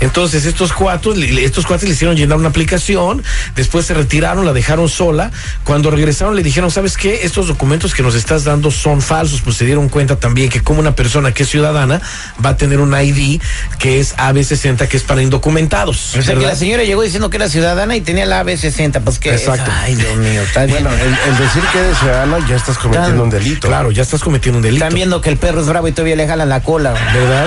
Entonces 0.00 0.44
estos 0.44 0.72
cuates, 0.72 1.16
estos 1.16 1.66
cuates 1.66 1.88
le 1.88 1.94
hicieron 1.94 2.16
llenar 2.16 2.38
una 2.38 2.48
aplicación, 2.48 3.22
después 3.54 3.86
se 3.86 3.94
retiraron, 3.94 4.44
la 4.44 4.52
dejaron 4.52 4.88
sola. 4.88 5.30
Cuando 5.64 5.90
regresaron 5.90 6.36
le 6.36 6.42
dijeron, 6.42 6.70
¿sabes 6.70 6.96
qué? 6.96 7.20
Estos 7.24 7.48
documentos 7.48 7.94
que 7.94 8.02
nos 8.02 8.14
estás 8.14 8.44
dando 8.44 8.70
son 8.70 9.00
falsos. 9.02 9.40
Pues 9.42 9.56
se 9.56 9.64
dieron 9.64 9.88
cuenta 9.88 10.16
también 10.16 10.48
que 10.50 10.60
como 10.60 10.80
una 10.80 10.94
persona 10.94 11.32
que 11.32 11.44
es 11.44 11.48
ciudadana 11.48 12.00
va 12.44 12.50
a 12.50 12.56
tener 12.56 12.80
un 12.80 12.94
ID 12.98 13.40
que 13.78 14.00
es 14.00 14.16
AB60, 14.16 14.88
que 14.88 14.96
es 14.96 15.02
para 15.02 15.22
indocumentados. 15.22 16.14
O 16.16 16.22
sea 16.22 16.34
que 16.34 16.46
la 16.46 16.56
señora 16.56 16.84
llegó 16.84 17.02
diciendo 17.02 17.30
que 17.30 17.36
era 17.36 17.48
ciudadana 17.48 17.96
y 17.96 18.00
tenía 18.00 18.26
la 18.26 18.44
AB60, 18.44 19.00
pues 19.02 19.18
que 19.18 19.32
Exacto. 19.32 19.70
Ay, 19.82 19.94
Dios 19.94 20.16
mío, 20.16 20.42
está 20.42 20.64
bien. 20.66 20.82
Bueno, 20.82 20.96
el, 20.98 21.08
el 21.32 21.38
decir 21.38 21.62
que 21.72 21.78
eres 21.78 21.98
ciudadano 21.98 22.38
ya 22.48 22.56
estás 22.56 22.76
cometiendo 22.78 23.06
Claro. 23.08 23.24
un 23.24 23.30
delito. 23.30 23.68
Claro, 23.68 23.90
ya 23.90 24.02
estás 24.02 24.20
cometiendo 24.22 24.58
un 24.58 24.62
delito. 24.62 24.84
Están 24.84 24.94
viendo 24.94 25.20
que 25.20 25.30
el 25.30 25.36
perro 25.36 25.60
es 25.60 25.66
bravo 25.66 25.88
y 25.88 25.92
todavía 25.92 26.16
le 26.16 26.26
jalan 26.26 26.48
la 26.48 26.62
cola. 26.62 26.92
¿verdad? 26.92 27.46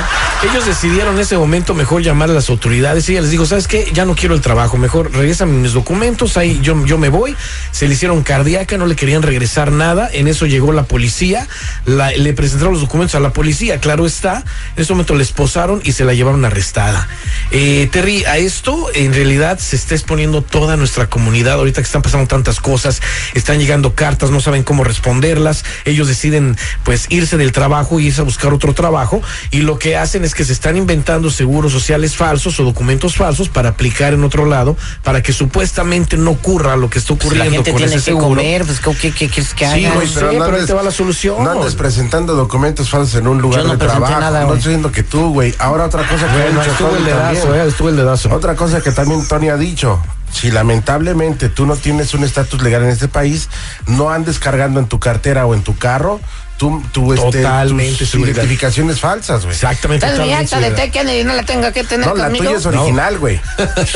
Ellos 0.49 0.65
decidieron 0.65 1.15
en 1.15 1.21
ese 1.21 1.37
momento 1.37 1.73
mejor 1.73 2.01
llamar 2.01 2.29
a 2.29 2.33
las 2.39 2.49
autoridades 2.49 3.09
y 3.09 3.11
ella 3.11 3.21
les 3.21 3.31
dijo, 3.31 3.45
¿sabes 3.45 3.67
qué? 3.67 3.89
Ya 3.93 4.05
no 4.05 4.15
quiero 4.15 4.33
el 4.33 4.39
trabajo, 4.39 4.77
mejor 4.77 5.11
regresan 5.11 5.61
mis 5.61 5.73
documentos, 5.73 6.37
ahí 6.37 6.59
yo, 6.63 6.85
yo 6.85 6.97
me 6.97 7.09
voy. 7.09 7.35
Se 7.71 7.85
le 7.85 7.95
hicieron 7.95 8.23
cardíaca, 8.23 8.77
no 8.77 8.85
le 8.85 8.95
querían 8.95 9.23
regresar 9.23 9.73
nada. 9.73 10.09
En 10.11 10.29
eso 10.29 10.45
llegó 10.45 10.71
la 10.71 10.83
policía, 10.83 11.49
le 11.85 12.33
presentaron 12.33 12.71
los 12.71 12.81
documentos 12.81 13.15
a 13.15 13.19
la 13.19 13.33
policía, 13.33 13.81
claro 13.81 14.05
está. 14.05 14.45
En 14.77 14.83
ese 14.83 14.93
momento 14.93 15.15
la 15.15 15.23
esposaron 15.23 15.81
y 15.83 15.91
se 15.91 16.05
la 16.05 16.13
llevaron 16.13 16.45
arrestada. 16.45 17.09
Eh, 17.51 17.89
Terry, 17.91 18.23
a 18.23 18.37
esto 18.37 18.87
en 18.93 19.13
realidad 19.13 19.59
se 19.59 19.75
está 19.75 19.95
exponiendo 19.95 20.41
toda 20.41 20.77
nuestra 20.77 21.07
comunidad. 21.07 21.55
Ahorita 21.55 21.81
que 21.81 21.87
están 21.87 22.03
pasando 22.03 22.27
tantas 22.27 22.61
cosas, 22.61 23.01
están 23.33 23.59
llegando 23.59 23.95
cartas, 23.95 24.31
no 24.31 24.39
saben 24.39 24.63
cómo 24.63 24.85
responderlas. 24.85 25.65
Ellos 25.83 26.07
deciden 26.07 26.55
pues 26.85 27.07
irse 27.09 27.35
del 27.35 27.51
trabajo 27.51 27.99
y 27.99 28.07
irse 28.07 28.21
a 28.21 28.23
buscar 28.23 28.53
otro 28.53 28.73
trabajo. 28.73 29.21
Y 29.51 29.59
lo 29.59 29.77
que 29.77 29.97
hacen 29.97 30.23
es 30.23 30.33
que 30.33 30.45
se 30.45 30.53
están 30.53 30.77
inventando 30.77 31.29
seguros 31.29 31.73
sociales 31.73 32.15
falsos 32.15 32.28
o 32.59 32.63
documentos 32.63 33.15
falsos 33.15 33.49
para 33.49 33.69
aplicar 33.69 34.13
en 34.13 34.23
otro 34.23 34.45
lado, 34.45 34.77
para 35.03 35.21
que 35.23 35.33
supuestamente 35.33 36.17
no 36.17 36.31
ocurra 36.31 36.75
lo 36.75 36.89
que 36.89 36.99
está 36.99 37.13
Pues 37.15 37.25
ocurriendo 37.25 37.49
la 37.51 37.55
gente 37.55 37.71
con 37.71 37.77
tiene 37.79 37.91
ese 37.95 37.99
que 38.05 38.11
seguro. 38.11 38.27
comer, 38.29 38.65
pues 38.65 38.79
¿qué, 38.79 38.91
qué, 38.95 39.11
qué 39.11 39.29
quieres 39.29 39.53
que 39.53 39.65
Sí, 39.67 39.85
haga? 39.85 39.95
güey, 39.95 40.07
pero, 40.13 40.29
pero 40.29 40.57
ahí 40.57 40.65
te 40.65 40.73
va 40.73 40.83
la 40.83 40.91
solución. 40.91 41.43
No 41.43 41.51
andes 41.51 41.75
presentando 41.75 42.35
documentos 42.35 42.89
falsos 42.89 43.15
en 43.15 43.27
un 43.27 43.41
lugar 43.41 43.61
Yo 43.61 43.67
no 43.67 43.73
de 43.77 43.85
trabajo. 43.85 44.19
nada, 44.19 44.41
no 44.41 44.53
estoy 44.53 44.57
diciendo 44.73 44.91
que 44.91 45.03
tú, 45.03 45.33
güey. 45.33 45.53
Ahora 45.59 45.85
otra 45.85 46.07
cosa 46.07 46.25
que 46.27 46.31
ha 46.31 46.43
Bueno, 46.43 46.59
dicho 46.59 46.71
estuvo 46.71 46.95
el 46.95 47.05
dedazo, 47.05 47.41
también. 47.43 47.65
eh, 47.65 47.67
estuvo 47.69 47.89
el 47.89 47.95
dedazo. 47.95 48.29
Otra 48.35 48.55
cosa 48.55 48.81
que 48.81 48.91
también 48.91 49.27
Tony 49.27 49.49
ha 49.49 49.57
dicho. 49.57 49.99
Si 50.31 50.51
lamentablemente 50.51 51.49
tú 51.49 51.65
no 51.65 51.75
tienes 51.75 52.13
un 52.13 52.23
estatus 52.23 52.61
legal 52.61 52.83
en 52.83 52.89
este 52.89 53.07
país, 53.07 53.49
no 53.87 54.11
andes 54.11 54.37
cargando 54.37 54.79
en 54.79 54.85
tu 54.87 54.99
cartera 54.99 55.45
o 55.47 55.55
en 55.55 55.63
tu 55.63 55.75
carro 55.77 56.19
tu, 56.59 56.83
tu, 56.91 57.13
este, 57.13 57.37
Totalmente, 57.37 57.99
tus 57.99 58.09
seguridad. 58.09 58.35
identificaciones 58.35 58.99
falsas, 58.99 59.43
güey. 59.43 59.53
Exactamente. 59.55 60.05
Esta 60.05 60.13
es 60.15 60.19
mi 60.19 60.25
totalmente, 60.33 60.55
acta 60.55 60.57
de 60.57 60.75
seguridad. 60.75 60.91
Ted 60.91 60.99
Kennedy, 60.99 61.23
no 61.23 61.33
la 61.33 61.43
tengo 61.43 61.71
que 61.71 61.83
tener 61.85 62.05
No, 62.05 62.15
la 62.15 62.25
conmigo. 62.25 62.43
tuya 62.45 62.57
es 62.57 62.65
original, 62.65 63.17
güey. 63.17 63.39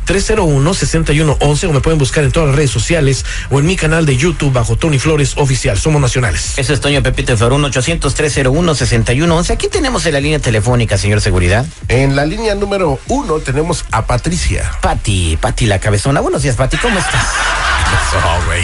1-800-301-6111 0.05 1.69
o 1.69 1.73
me 1.73 1.81
pueden 1.81 1.99
buscar 1.99 2.23
en 2.23 2.31
todas 2.31 2.47
las 2.49 2.55
redes 2.55 2.71
sociales 2.71 3.25
o 3.49 3.59
en 3.59 3.65
mi 3.65 3.75
canal 3.75 4.05
de 4.05 4.15
YouTube 4.17 4.53
bajo 4.53 4.77
Tony 4.77 4.99
Flores 4.99 5.33
Oficial. 5.37 5.79
Somos 5.79 6.01
nacionales. 6.01 6.53
Eso 6.57 6.73
es 6.73 6.81
Toño 6.81 7.03
Pepito 7.03 7.37
Flor, 7.37 7.53
1-800-301-6111. 7.53 9.51
Aquí 9.51 9.67
tenemos 9.67 10.05
en 10.05 10.13
la 10.13 10.21
línea 10.21 10.39
telefónica, 10.39 10.97
señor 10.97 11.21
Seguridad. 11.21 11.65
En 11.87 12.15
la 12.15 12.25
línea 12.25 12.55
número 12.55 12.99
uno 13.07 13.39
tenemos 13.39 13.85
a 13.91 14.05
Patricia. 14.05 14.71
Pati, 14.81 15.37
Pati 15.39 15.65
la 15.65 15.79
cabezona. 15.79 16.21
Buenos 16.21 16.43
días, 16.43 16.55
Pati, 16.55 16.64
¿cómo 16.81 16.97
estás? 16.99 17.33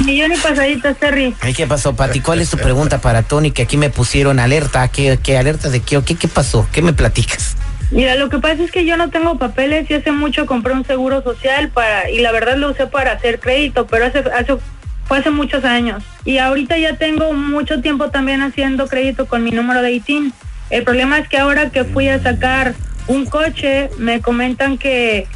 Millón 0.06 0.32
y 0.32 0.38
pasaditos, 0.38 0.98
Terry. 0.98 1.36
Ay, 1.42 1.54
¿Qué 1.54 1.68
pasó, 1.68 1.96
Pati? 1.96 2.22
¿Cuál 2.22 2.42
es 2.42 2.50
tu 2.50 2.58
pregunta 2.58 3.00
para 3.00 3.24
Tony? 3.24 3.52
Que 3.52 3.64
aquí 3.64 3.78
me 3.78 3.90
pusieron 3.90 4.40
alerta. 4.40 4.88
¿Qué, 4.88 5.20
qué 5.22 5.38
alerta 5.38 5.70
de 5.70 5.82
qué? 5.82 6.02
¿Qué, 6.04 6.16
qué 6.16 6.28
pasó? 6.28 6.68
¿Qué 6.72 6.82
me 6.82 6.94
platicas? 6.94 7.56
Mira, 7.92 8.16
lo 8.16 8.30
que 8.30 8.40
pasa 8.40 8.64
es 8.64 8.72
que 8.72 8.86
yo 8.86 8.96
no 8.96 9.10
tengo 9.10 9.38
papeles 9.38 9.90
y 9.90 9.96
hace 9.96 10.12
mucho 10.12 10.46
compré 10.46 10.74
un 10.74 10.86
seguro 10.86 11.22
social 11.24 11.70
para 11.70 12.10
y 12.10 12.20
la 12.20 12.32
verdad 12.32 12.56
lo 12.56 12.72
usé 12.72 12.88
para 12.88 13.12
hacer 13.12 13.40
crédito, 13.40 13.86
pero 13.88 14.06
hace, 14.06 14.20
hace 14.20 14.58
fue 15.06 15.18
hace 15.18 15.30
muchos 15.30 15.66
años. 15.66 16.02
Y 16.24 16.38
ahorita 16.38 16.78
ya 16.78 16.96
tengo 16.96 17.34
mucho 17.34 17.82
tiempo 17.82 18.10
también 18.10 18.42
haciendo 18.42 18.88
crédito 18.88 19.26
con 19.26 19.44
mi 19.44 19.52
número 19.52 19.82
de 19.82 19.92
ITIN. 19.92 20.34
El 20.70 20.84
problema 20.84 21.20
es 21.20 21.28
que 21.28 21.38
ahora 21.38 21.70
que 21.70 21.84
fui 21.84 22.08
a 22.08 22.22
sacar 22.24 22.74
un 23.08 23.26
coche, 23.26 23.90
me 23.98 24.22
comentan 24.22 24.78
que 24.78 25.28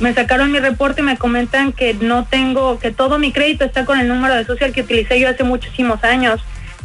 me 0.00 0.14
sacaron 0.14 0.50
mi 0.50 0.58
reporte 0.58 1.02
y 1.02 1.04
me 1.04 1.16
comentan 1.16 1.72
que 1.72 1.94
no 1.94 2.26
tengo, 2.28 2.78
que 2.78 2.90
todo 2.90 3.18
mi 3.18 3.32
crédito 3.32 3.64
está 3.64 3.84
con 3.84 4.00
el 4.00 4.08
número 4.08 4.34
de 4.34 4.44
social 4.44 4.72
que 4.72 4.82
utilicé 4.82 5.20
yo 5.20 5.28
hace 5.28 5.44
muchísimos 5.44 6.02
años. 6.04 6.40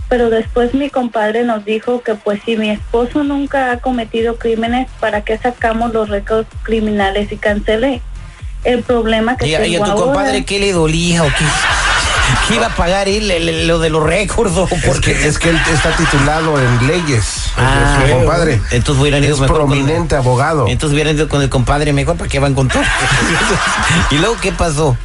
pero 0.10 0.30
después 0.30 0.74
mi 0.74 0.90
compadre 0.90 1.44
nos 1.44 1.64
dijo 1.64 2.02
que 2.02 2.16
pues 2.16 2.42
si 2.46 2.58
mi 2.58 2.70
esposo 2.70 3.24
nunca 3.24 3.72
ha 3.72 3.78
cometido 3.78 4.38
crímenes, 4.38 4.88
¿para 5.00 5.22
qué 5.24 5.38
sacamos 5.38 5.94
los 5.94 6.10
récords 6.10 6.48
criminales 6.64 7.32
y 7.32 7.38
cancelé? 7.38 8.02
El 8.66 8.84
problema 8.84 9.38
que 9.38 9.48
¿Y, 9.48 9.54
y 9.54 9.58
tengo 9.58 9.84
a 9.84 9.86
tu 9.88 9.92
ahora- 9.94 10.06
compadre 10.06 10.44
qué 10.44 10.60
le 10.60 10.74
dolía 10.74 11.24
o 11.24 11.28
qué? 11.28 11.46
¿Qué 12.48 12.56
iba 12.56 12.68
a 12.68 12.76
pagar 12.76 13.08
él 13.08 13.68
lo 13.68 13.80
de 13.80 13.90
los 13.90 14.04
récords 14.04 14.56
Es 14.72 14.84
porque 14.86 15.14
que, 15.14 15.28
es 15.28 15.40
que 15.40 15.50
él 15.50 15.60
está 15.72 15.96
titulado 15.96 16.60
en 16.60 16.88
leyes. 16.88 17.52
Ah, 17.58 18.00
su 18.06 18.14
compadre. 18.14 18.62
entonces 18.72 19.02
hubieran 19.02 19.24
ido 19.24 19.36
es 19.36 19.42
mejor 19.42 19.58
con- 19.62 19.68
prominente 19.70 20.16
abogado. 20.16 20.68
Entonces 20.68 20.94
hubieran 20.94 21.16
ido 21.16 21.28
con 21.30 21.42
el 21.42 21.50
compadre 21.50 21.94
mejor 21.94 22.18
para 22.18 22.30
que 22.30 22.40
van 22.40 22.54
con 22.54 22.68
todo. 22.68 22.84
y 24.12 24.18
luego, 24.18 24.38
¿qué 24.42 24.52
pasó? 24.52 24.98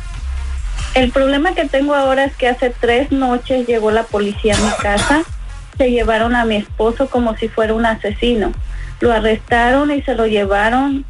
El 0.95 1.11
problema 1.13 1.55
que 1.55 1.67
tengo 1.69 1.95
ahora 1.95 2.25
es 2.25 2.35
que 2.37 2.49
hace 2.49 2.71
tres 2.71 3.13
noches 3.13 3.67
llegó 3.67 3.91
la 3.91 4.03
policía 4.03 4.57
a 4.57 4.59
mi 4.61 4.71
casa, 4.83 5.23
se 5.79 5.91
llevaron 5.91 6.35
a 6.35 6.45
mi 6.45 6.57
esposo 6.57 7.09
como 7.09 7.37
si 7.37 7.49
fuera 7.49 7.75
un 7.75 7.87
asesino. 7.87 8.53
Lo 9.01 9.13
arrestaron 9.13 9.91
y 9.93 10.03
se 10.03 10.15
lo 10.15 10.27
llevaron. 10.27 11.05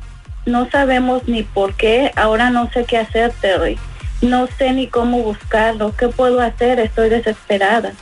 No 0.46 0.68
sabemos 0.70 1.22
ni 1.26 1.42
por 1.42 1.74
qué. 1.74 2.12
Ahora 2.14 2.50
no 2.50 2.70
sé 2.72 2.84
qué 2.84 2.98
hacer, 2.98 3.32
Terry. 3.40 3.78
No 4.22 4.48
sé 4.58 4.72
ni 4.72 4.86
cómo 4.86 5.22
buscarlo. 5.22 5.94
¿Qué 5.96 6.08
puedo 6.08 6.40
hacer? 6.40 6.78
Estoy 6.80 7.08
desesperada. 7.08 7.92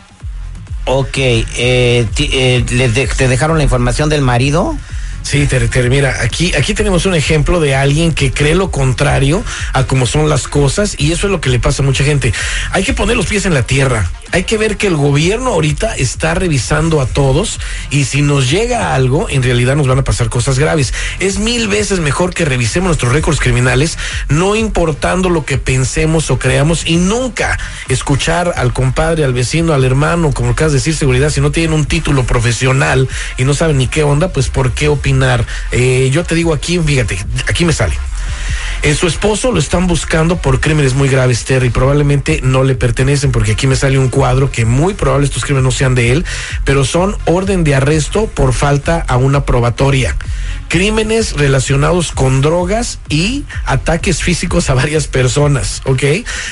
Ok, 0.85 1.17
eh, 1.19 2.07
ti- 2.15 2.31
eh, 2.33 2.65
¿le 2.71 2.89
de- 2.89 3.07
¿te 3.07 3.29
dejaron 3.29 3.59
la 3.59 3.65
información 3.65 4.09
del 4.09 4.23
marido? 4.23 4.77
Sí, 5.23 5.47
Tere, 5.47 5.69
Tere, 5.69 5.91
mira, 5.91 6.17
aquí, 6.23 6.55
aquí 6.55 6.73
tenemos 6.73 7.05
un 7.05 7.15
ejemplo 7.15 7.61
de 7.61 7.75
alguien 7.75 8.13
que 8.15 8.33
cree 8.33 8.55
lo 8.55 8.71
contrario 8.71 9.45
a 9.75 9.85
cómo 9.85 10.07
son 10.07 10.31
las 10.31 10.49
cosas 10.49 10.95
y 10.97 11.13
eso 11.13 11.27
es 11.27 11.31
lo 11.31 11.41
que 11.43 11.51
le 11.51 11.59
pasa 11.59 11.83
a 11.83 11.87
mucha 11.87 12.05
gente. 12.05 12.33
Hay 12.73 12.83
que 12.85 12.95
poner 12.95 13.17
los 13.17 13.27
pies 13.27 13.45
en 13.45 13.53
la 13.53 13.63
tierra. 13.65 14.11
Hay 14.31 14.45
que 14.45 14.59
ver 14.59 14.77
que 14.77 14.87
el 14.87 14.97
gobierno 14.97 15.53
ahorita 15.53 15.97
está 15.97 16.35
revisando 16.35 17.01
a 17.01 17.07
todos 17.07 17.59
y 17.91 18.05
si 18.05 18.21
nos 18.21 18.51
llega 18.51 18.95
algo, 18.95 19.29
en 19.31 19.43
realidad 19.43 19.75
nos 19.75 19.89
van 19.89 19.99
a 19.99 20.05
pasar 20.05 20.29
cosas 20.29 20.59
graves. 20.59 20.93
Es 21.19 21.39
mil 21.39 21.69
veces 21.69 22.01
mejor 22.01 22.35
que 22.35 22.45
revisemos 22.45 22.89
nuestros 22.89 23.13
récords 23.13 23.41
criminales, 23.41 23.97
no 24.29 24.55
importando 24.55 25.31
lo 25.31 25.45
que 25.45 25.57
pensemos 25.57 26.31
o 26.31 26.39
creamos 26.39 26.87
y 26.87 26.97
nunca 26.97 27.59
escuchar 27.89 28.53
al 28.57 28.73
compadre, 28.73 29.25
al 29.25 29.33
vecino, 29.33 29.73
al 29.73 29.85
hermano, 29.85 30.33
como 30.33 30.51
acabas 30.51 30.73
de 30.73 30.79
decir, 30.79 30.95
seguridad, 30.95 31.31
si 31.31 31.41
no 31.41 31.51
tienen 31.51 31.73
un 31.73 31.87
título 31.87 32.25
profesional 32.25 33.09
y 33.39 33.45
no 33.45 33.55
saben 33.55 33.79
ni 33.79 33.87
qué 33.87 34.03
onda, 34.03 34.29
pues 34.29 34.49
por 34.49 34.73
qué 34.73 34.89
opinar. 34.89 35.47
Eh, 35.73 36.11
yo 36.13 36.25
te 36.25 36.35
digo 36.35 36.53
aquí, 36.53 36.79
fíjate, 36.79 37.19
aquí 37.47 37.65
me 37.65 37.73
sale. 37.73 37.97
Su 38.99 39.07
esposo 39.07 39.53
lo 39.53 39.61
están 39.61 39.87
buscando 39.87 40.39
por 40.39 40.59
crímenes 40.59 40.95
muy 40.95 41.09
graves, 41.09 41.45
Terry. 41.45 41.71
Probablemente 41.71 42.41
no 42.43 42.65
le 42.65 42.75
pertenecen, 42.75 43.31
porque 43.31 43.53
aquí 43.53 43.69
me 43.69 43.77
sale 43.77 43.97
un 43.97 44.09
cuadro 44.09 44.51
que 44.51 44.65
muy 44.65 44.95
probable 44.95 45.27
estos 45.27 45.45
crímenes 45.45 45.63
no 45.63 45.71
sean 45.71 45.95
de 45.95 46.11
él, 46.11 46.25
pero 46.65 46.85
son 46.85 47.17
orden 47.27 47.63
de 47.63 47.77
arresto 47.77 48.27
por 48.27 48.53
falta 48.53 49.05
a 49.07 49.17
una 49.17 49.45
probatoria. 49.45 50.17
Crímenes 50.69 51.33
relacionados 51.33 52.13
con 52.13 52.41
drogas 52.41 52.99
y 53.09 53.45
ataques 53.65 54.23
físicos 54.23 54.69
a 54.69 54.75
varias 54.75 55.07
personas, 55.07 55.81
¿ok? 55.87 56.03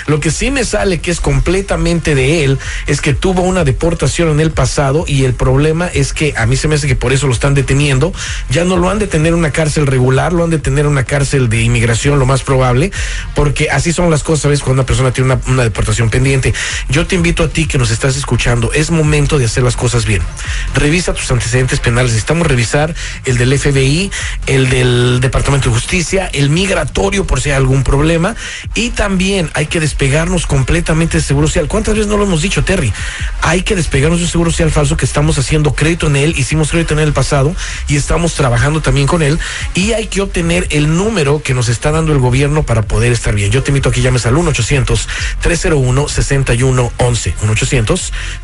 Lo 0.07 0.21
que 0.21 0.31
sí 0.31 0.51
me 0.51 0.65
sale 0.65 1.01
que 1.01 1.11
es 1.11 1.21
completamente 1.21 2.15
de 2.15 2.45
él 2.45 2.59
es 2.87 3.01
que 3.01 3.13
tuvo 3.15 3.43
una 3.43 3.65
deportación 3.65 4.31
en 4.31 4.41
el 4.41 4.51
pasado 4.51 5.05
y 5.07 5.25
el 5.25 5.35
problema 5.35 5.89
es 5.89 6.13
que 6.13 6.35
a 6.37 6.47
mí 6.47 6.57
se 6.57 6.67
me 6.67 6.77
hace 6.77 6.87
que 6.87 6.97
por 6.97 7.13
eso 7.13 7.27
lo 7.27 7.33
están 7.33 7.55
deteniendo. 7.55 8.13
Ya 8.49 8.65
no 8.65 8.77
lo 8.77 8.89
han 8.89 8.99
de 8.99 9.07
tener 9.07 9.33
en 9.33 9.39
una 9.39 9.51
cárcel 9.51 9.87
regular, 9.87 10.33
lo 10.33 10.45
han 10.45 10.51
de 10.51 10.59
tener 10.59 10.87
en 10.87 10.93
una 10.93 11.05
cárcel 11.05 11.49
de 11.49 11.61
inmigración, 11.61 12.19
lo 12.19 12.27
más 12.27 12.43
probable, 12.43 12.93
porque 13.35 13.69
así 13.71 13.93
son 13.93 14.11
las 14.11 14.23
cosas, 14.23 14.43
¿sabes? 14.43 14.61
Cuando 14.61 14.81
una 14.81 14.87
persona 14.87 15.13
tiene 15.13 15.33
una, 15.33 15.41
una 15.47 15.63
deportación 15.63 16.09
pendiente. 16.11 16.55
Yo 16.89 17.07
te 17.07 17.17
invito 17.17 17.43
a 17.43 17.49
ti 17.49 17.67
que 17.67 17.79
nos 17.79 17.91
estás 17.91 18.17
escuchando, 18.17 18.73
es 18.73 18.91
momento 18.91 19.39
de 19.39 19.45
hacer 19.45 19.63
las 19.63 19.77
cosas 19.77 20.07
bien. 20.07 20.23
Revisa 20.75 21.13
tus 21.13 21.31
antecedentes 21.31 21.81
penales. 21.81 22.13
Necesitamos 22.13 22.47
revisar 22.47 22.95
el 23.25 23.37
del 23.39 23.59
FBI, 23.59 24.06
el 24.47 24.69
del 24.69 25.21
Departamento 25.21 25.69
de 25.69 25.75
Justicia, 25.75 26.29
el 26.33 26.51
migratorio 26.51 27.27
por 27.27 27.41
si 27.41 27.51
hay 27.51 27.57
algún 27.57 27.83
problema. 27.83 28.35
Y 28.75 28.91
también 28.91 29.51
hay 29.55 29.67
que 29.67 29.81
despegarnos 29.81 30.47
completamente 30.47 31.19
del 31.19 31.25
seguro 31.25 31.47
social. 31.47 31.69
¿Cuántas 31.69 31.95
veces 31.95 32.09
no 32.09 32.17
lo 32.17 32.25
hemos 32.25 32.43
dicho, 32.43 32.65
Terry? 32.65 32.93
Hay 33.43 33.63
que 33.63 33.77
despegarnos 33.77 34.21
del 34.21 34.29
seguro 34.29 34.51
social 34.51 34.71
falso 34.71 34.97
que 34.97 35.05
estamos 35.05 35.39
haciendo 35.39 35.75
crédito 35.75 36.07
en 36.09 36.17
él, 36.17 36.35
hicimos 36.37 36.71
crédito 36.71 36.95
en 36.95 37.01
el 37.01 37.13
pasado 37.13 37.55
y 37.89 37.97
estamos 37.97 38.35
trabajando 38.35 38.83
también 38.83 39.07
con 39.07 39.23
él. 39.23 39.39
Y 39.75 39.93
hay 39.93 40.07
que 40.07 40.21
obtener 40.21 40.67
el 40.71 40.97
número 40.97 41.43
que 41.43 41.55
nos 41.55 41.69
está 41.69 41.91
dando 41.91 42.13
el 42.13 42.19
gobierno 42.19 42.65
para 42.65 42.83
poder 42.83 43.13
estar 43.13 43.35
bien. 43.35 43.51
Yo 43.51 43.63
te 43.63 43.71
invito 43.71 43.89
a 43.89 43.93
que 43.93 44.03
llames 44.03 44.27
al 44.27 44.35
1-800-301-6111. 44.35 47.35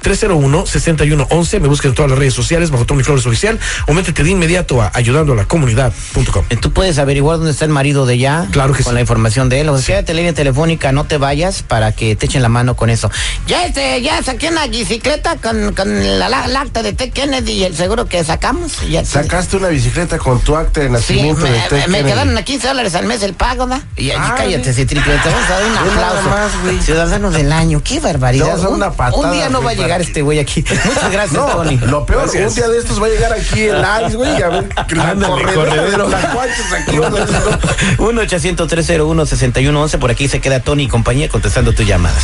1-800-301-6111. 0.02 1.61
Me 1.61 1.69
busques 1.69 1.88
en 1.88 1.95
todas 1.95 2.11
las 2.11 2.19
redes 2.19 2.35
sociales 2.35 2.71
bajo 2.71 2.85
Tony 2.87 3.02
Flores 3.02 3.26
Oficial 3.26 3.59
o 3.87 3.95
métete 3.95 4.25
de 4.25 4.31
inmediato 4.31 4.83
a 4.83 4.90
ayudando 4.95 5.33
a 5.33 5.37
la 5.37 5.47
comunidad.com. 5.52 6.44
Eh, 6.49 6.56
¿Tú 6.56 6.73
puedes 6.73 6.99
averiguar 6.99 7.37
dónde 7.37 7.52
está 7.52 7.66
el 7.66 7.71
marido 7.71 8.06
de 8.06 8.14
ella? 8.14 8.47
Claro 8.50 8.73
que 8.73 8.82
Con 8.82 8.92
sí. 8.92 8.94
la 8.94 9.00
información 9.02 9.49
de 9.50 9.61
él. 9.61 9.68
O 9.68 9.76
sea, 9.76 9.97
quédate 9.97 10.12
en 10.12 10.16
línea 10.16 10.32
telefónica, 10.32 10.92
no 10.92 11.04
te 11.04 11.18
vayas 11.18 11.62
para 11.62 11.92
que 11.92 12.16
te 12.16 12.25
echen 12.26 12.40
la 12.42 12.49
mano 12.49 12.75
con 12.75 12.88
eso. 12.90 13.11
Ya 13.47 13.66
este, 13.66 14.00
ya 14.00 14.23
saqué 14.23 14.49
una 14.49 14.66
bicicleta 14.66 15.37
con, 15.37 15.75
con 15.75 16.18
la, 16.18 16.26
acta 16.61 16.82
de 16.82 16.92
T. 16.94 17.11
Kennedy 17.11 17.52
y 17.52 17.64
el 17.64 17.76
seguro 17.76 18.06
que 18.06 18.25
sacamos. 18.25 18.73
Ya, 18.88 19.04
Sacaste 19.04 19.59
una 19.59 19.68
bicicleta 19.68 20.18
con 20.18 20.40
tu 20.40 20.56
acta 20.56 20.80
de 20.80 20.87
Sí, 20.87 20.92
nacimiento 20.92 21.42
me, 21.42 21.50
de 21.50 21.59
me- 21.59 21.62
me 21.62 21.68
Kennedy. 21.99 22.04
quedaron 22.04 22.38
a 22.38 22.42
15 22.42 22.68
dólares 22.68 22.94
al 22.94 23.06
mes 23.06 23.23
el 23.23 23.35
pago, 23.35 23.66
¿da? 23.66 23.82
Y, 23.97 24.06
y 24.06 24.11
Ah, 24.12 24.35
cállate, 24.37 24.73
sí. 24.73 24.80
Citripe, 24.82 25.11
te 25.11 25.28
vamos 25.28 25.50
a 25.50 25.52
dar 25.61 25.64
un 25.64 25.76
aplauso. 25.76 26.28
más, 26.30 26.62
güey. 26.62 26.80
Ciudadanos 26.80 27.35
del 27.35 27.52
año, 27.52 27.82
qué 27.85 28.00
barbaridad. 28.00 28.44
Te 28.47 28.50
vamos 28.52 28.64
a 28.64 28.68
dar 28.68 28.73
Un- 28.73 28.82
una 28.82 28.92
patada, 28.92 29.23
un 29.23 29.32
día 29.32 29.49
no 29.50 29.62
va 29.62 29.71
a 29.73 29.75
llegar 29.75 30.00
este 30.00 30.23
güey 30.23 30.38
aquí. 30.38 30.64
Muchas 30.85 31.12
gracias, 31.12 31.32
No, 31.35 31.47
Tony. 31.47 31.76
lo 31.78 32.06
peor, 32.06 32.23
Gracias. 32.23 32.49
un 32.50 32.54
día 32.54 32.68
de 32.68 32.78
estos 32.78 33.02
va 33.02 33.06
a 33.06 33.11
llegar 33.11 33.32
aquí 33.32 33.61
el 33.62 33.85
Ice, 34.06 34.16
güey, 34.16 34.38
y 34.38 34.42
a 34.42 34.49
ver 34.49 34.68
corredero. 35.42 35.99
los 35.99 36.11
lacuaches 36.11 36.72
aquí. 36.72 36.96
¿no? 36.96 38.06
1 38.06 38.20
800 38.22 38.68
301 38.68 39.26
6111 39.26 39.99
por 39.99 40.11
aquí 40.11 40.28
se 40.28 40.40
queda 40.40 40.61
Tony 40.61 40.84
y 40.84 40.88
compañía 40.88 41.28
contestando 41.28 41.72
tus 41.72 41.87
llamadas. 41.87 42.22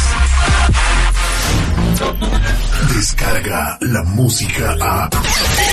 Descarga 2.95 3.79
la 3.81 4.03
música 4.03 4.77
a. 4.81 5.11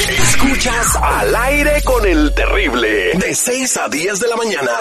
Escuchas 0.10 0.96
al 1.02 1.36
aire 1.36 1.82
con 1.84 2.06
el 2.06 2.34
terrible. 2.34 3.14
De 3.16 3.34
6 3.34 3.78
a 3.78 3.90
10 3.90 4.20
de 4.20 4.28
la 4.28 4.36
mañana. 4.36 4.72